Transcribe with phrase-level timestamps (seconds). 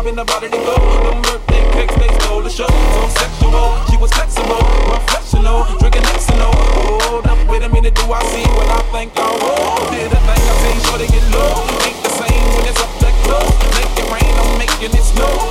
[0.00, 0.76] robbing about it to go.
[1.04, 2.66] Them birthday pics, they stole the show.
[2.66, 6.50] So sexual, she was flexible, professional, drinking Lexano.
[7.04, 9.92] Hold up, wait a minute, do I see what I think I want?
[9.92, 11.52] Did I think I seen, sure they get low.
[11.84, 13.52] Ain't the same when it's up that close.
[13.76, 15.49] Make it rain, I'm making it snow.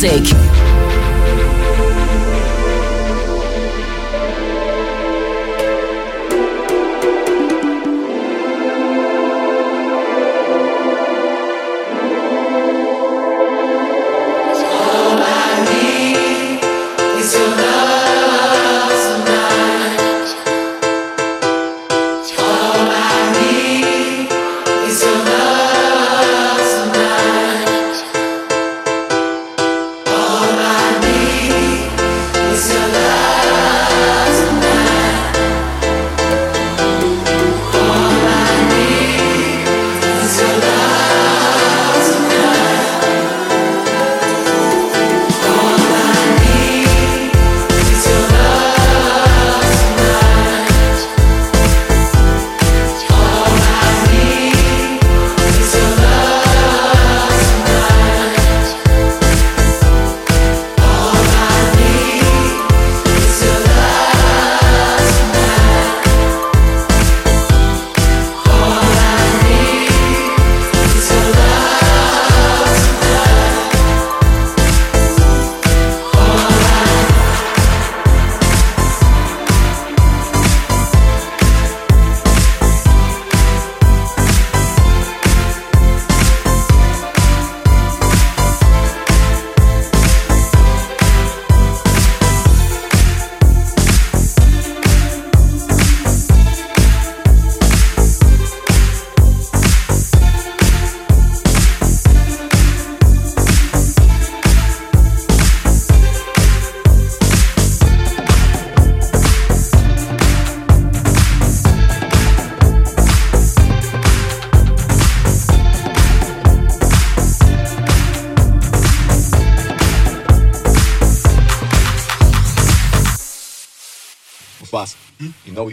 [0.00, 0.37] Music.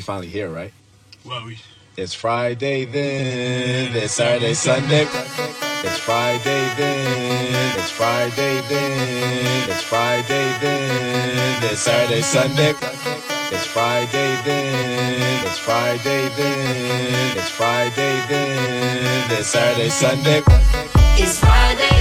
[0.06, 0.72] Finally here, right?
[1.26, 1.58] Well, we.
[1.98, 3.96] It's Friday then.
[3.96, 5.08] It's Saturday, Sunday.
[5.84, 7.80] It's Friday then.
[7.80, 9.70] It's Friday then.
[9.70, 11.64] It's Friday then.
[11.64, 12.74] It's Saturday, Sunday.
[13.52, 15.46] It's Friday then.
[15.48, 17.38] It's Friday then.
[17.38, 19.32] It's Friday then.
[19.32, 20.44] It's Saturday, Sunday.
[21.18, 21.95] It's Friday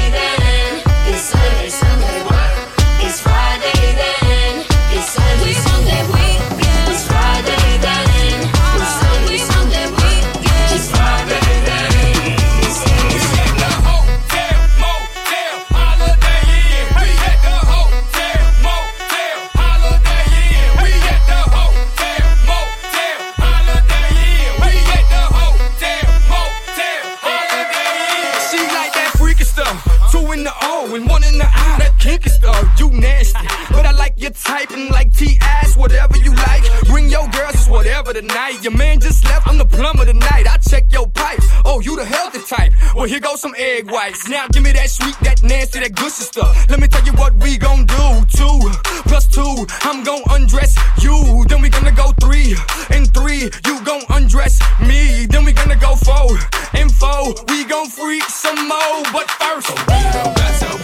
[34.24, 36.64] But I like T-ass, whatever you like.
[36.87, 38.56] Bring your girls, it's whatever tonight.
[38.62, 40.46] Your man just left, I'm the plumber tonight.
[40.50, 41.46] I check your pipes.
[41.66, 42.72] Oh, you the healthy type.
[42.94, 44.26] Well, here goes some egg whites.
[44.26, 46.70] Now give me that sweet, that nasty, that gushy stuff.
[46.70, 48.24] Let me tell you what we gon' do.
[48.32, 48.60] Two
[49.04, 51.44] plus two, I'm gon' undress you.
[51.46, 52.56] Then we gonna go three
[52.88, 53.50] and three.
[53.66, 55.26] You gon' undress me.
[55.26, 56.38] Then we gonna go four
[56.72, 57.34] and four.
[57.48, 59.02] We gon' freak some more.
[59.12, 60.84] But first, your boyfriend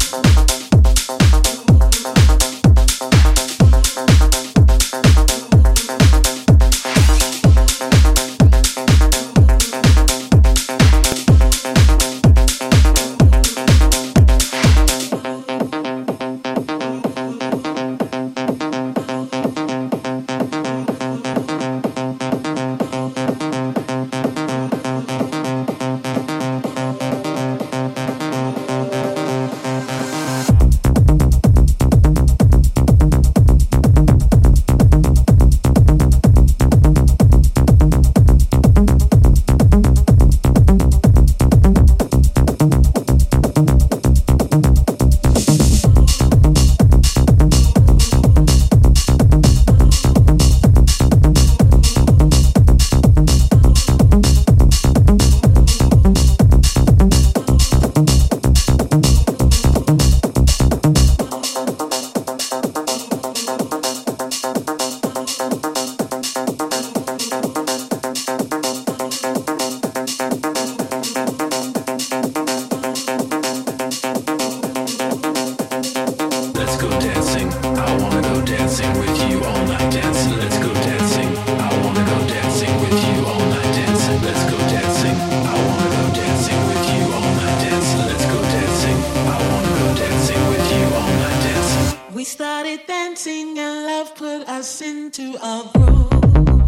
[92.31, 96.60] started dancing and love put us into a groove.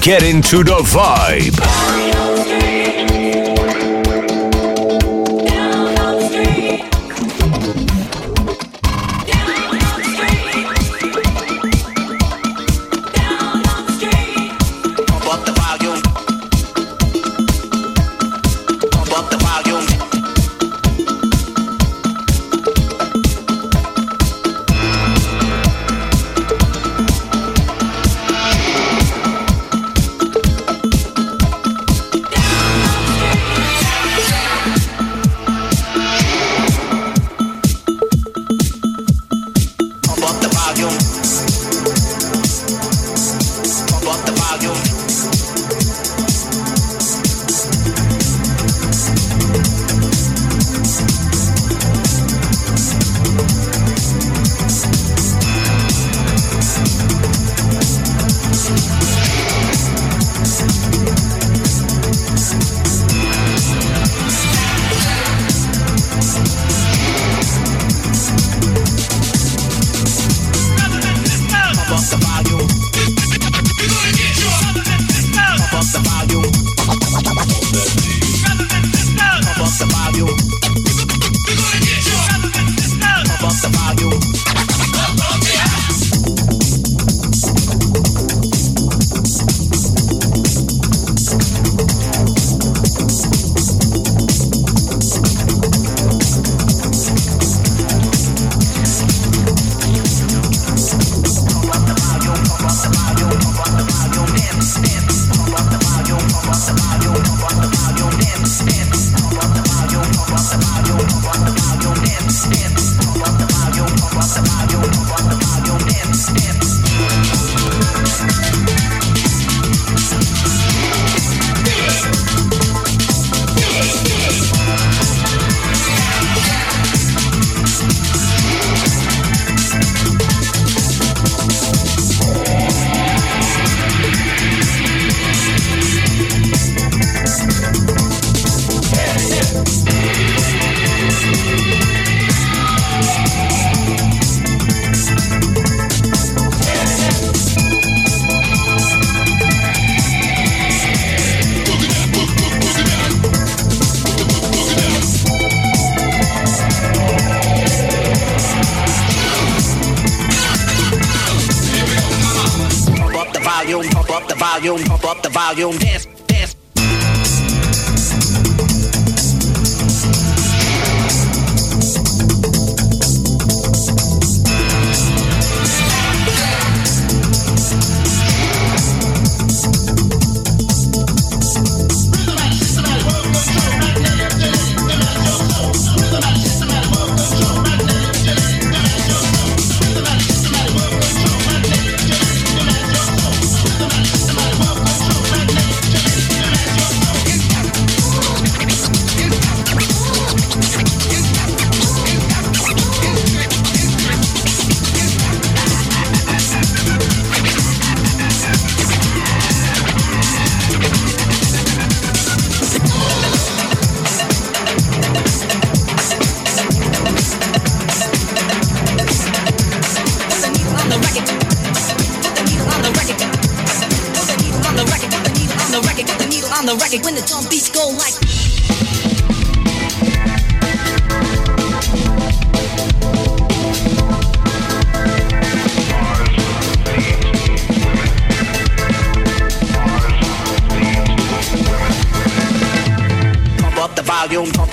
[0.00, 2.79] Get into the vibe.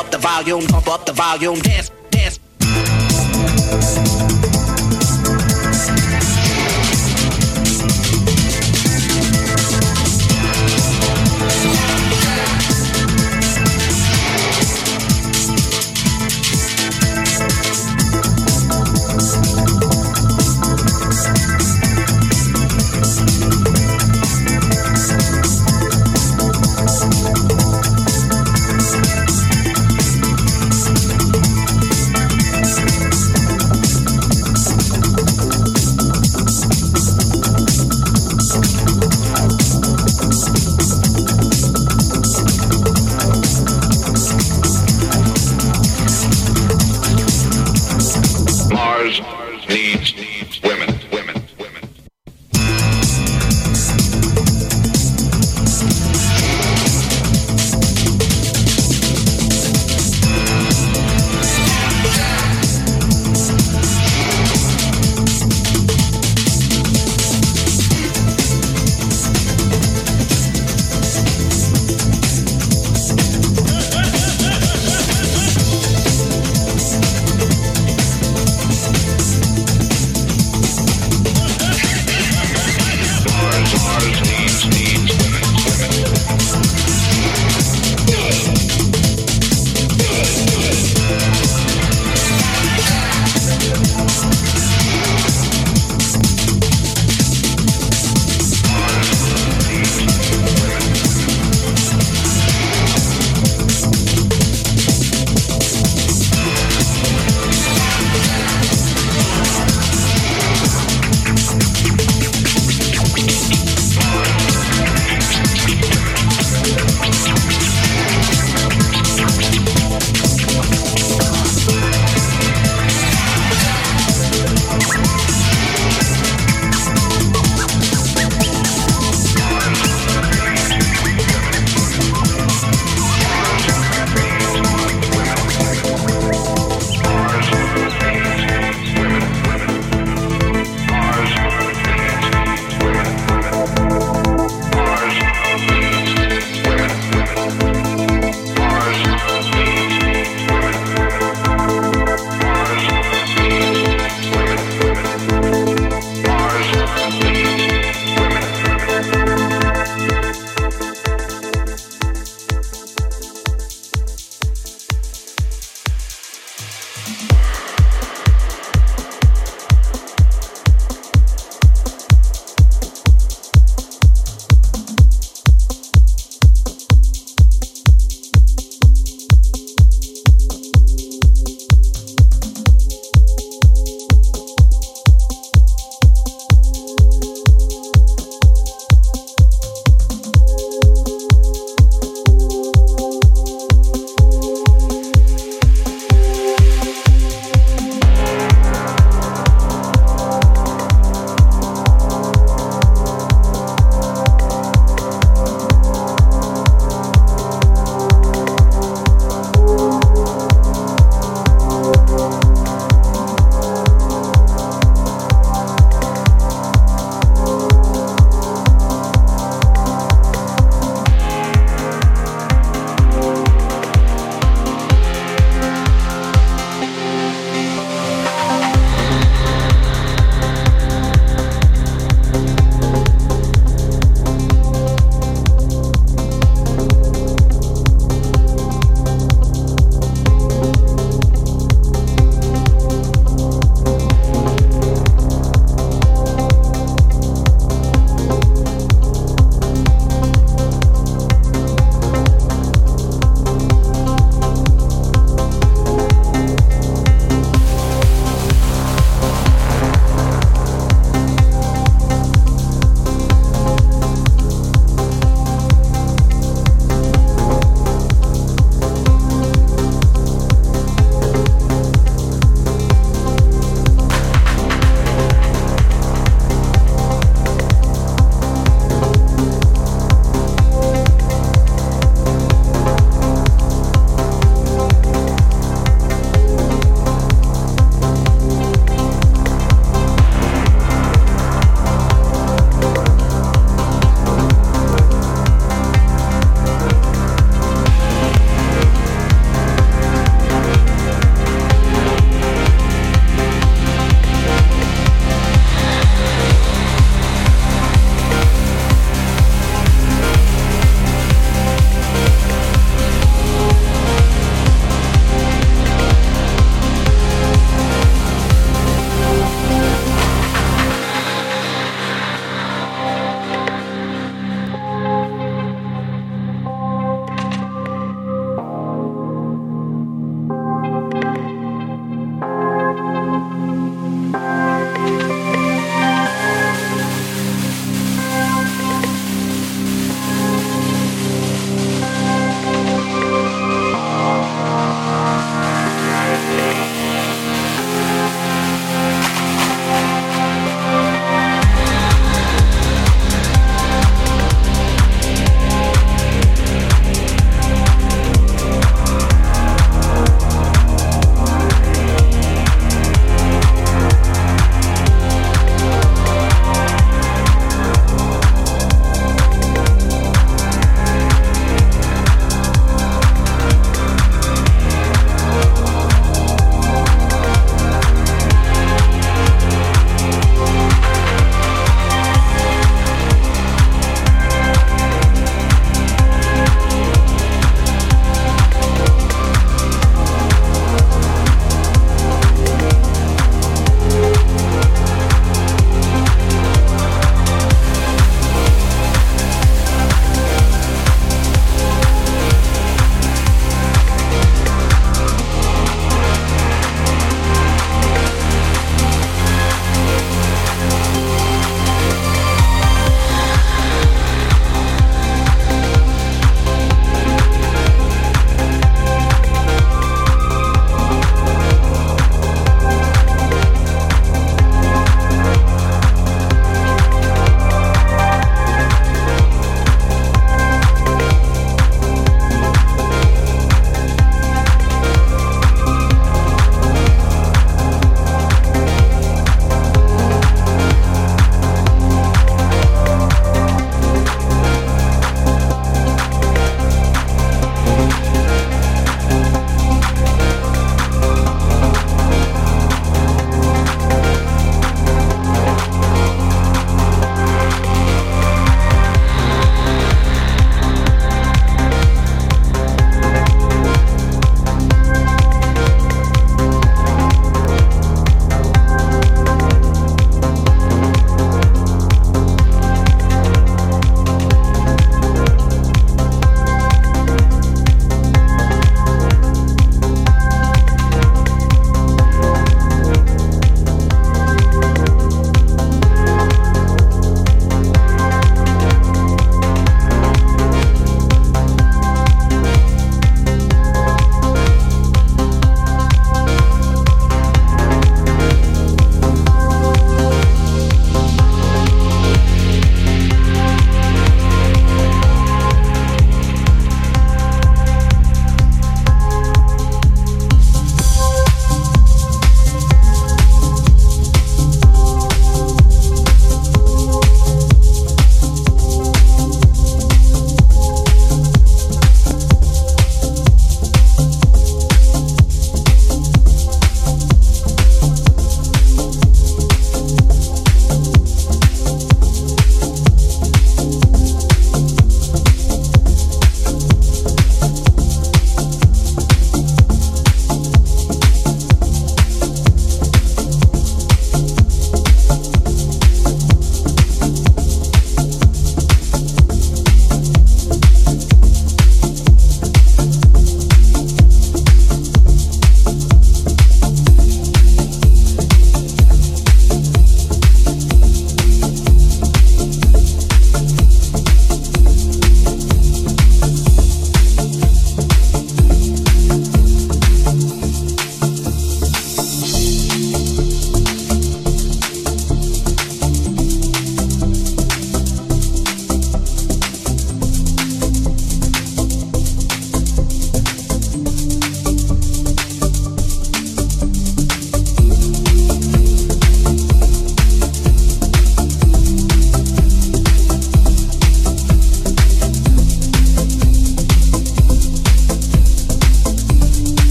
[0.00, 1.99] up the volume, pump up the volume, dance.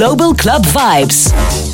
[0.00, 1.69] Global Club Vibes.